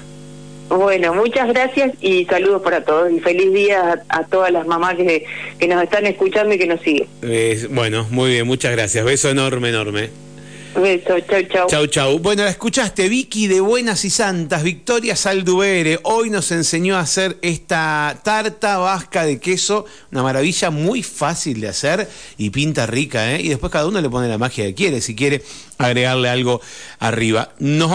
Bueno, 0.71 1.13
muchas 1.15 1.49
gracias 1.49 1.95
y 2.01 2.25
saludos 2.27 2.63
para 2.63 2.85
todos 2.85 3.11
y 3.11 3.19
feliz 3.19 3.53
día 3.53 4.05
a, 4.09 4.25
todas 4.25 4.53
las 4.53 4.69
mamás 4.69 4.95
que, 4.95 5.27
que, 5.59 5.67
nos 5.67 5.83
están 5.83 6.07
escuchando 6.07 6.55
y 6.55 6.59
que 6.59 6.67
nos 6.69 6.81
siguen. 6.81 7.09
bueno, 7.71 8.07
muy 8.11 8.31
bien, 8.31 8.47
muchas 8.47 8.71
gracias. 8.71 9.05
Beso 9.05 9.31
enorme, 9.31 9.71
enorme. 9.71 10.11
Beso, 10.77 11.19
chau, 11.29 11.43
chau. 11.53 11.67
Chau, 11.69 11.87
chau. 11.89 12.19
Bueno, 12.21 12.45
la 12.45 12.51
escuchaste, 12.51 13.09
Vicky 13.09 13.49
de 13.49 13.61
Buenas 13.61 14.05
y 14.05 14.11
Santas, 14.11 14.63
Victoria 14.63 15.17
Saldubere. 15.17 15.99
Hoy 16.05 16.31
nos 16.31 16.53
enseñó 16.53 16.97
a 16.97 17.01
hacer 17.01 17.37
esta 17.43 18.21
tarta 18.23 18.79
vasca 18.79 19.25
de 19.25 19.41
queso, 19.41 19.87
una 20.13 20.23
maravilla 20.23 20.71
muy 20.71 21.03
fácil 21.03 21.61
de 21.61 21.69
hacer 21.69 22.09
y 22.39 22.51
pinta 22.51 22.87
rica, 22.87 23.35
¿eh? 23.35 23.41
Y 23.43 23.49
después 23.49 23.73
cada 23.73 23.89
uno 23.89 24.01
le 24.01 24.09
pone 24.09 24.29
la 24.29 24.39
magia 24.39 24.65
que 24.65 24.75
quiere, 24.75 25.01
si 25.01 25.17
quiere 25.17 25.43
agregarle 25.77 26.29
algo 26.29 26.61
arriba. 27.01 27.51
Nos 27.59 27.89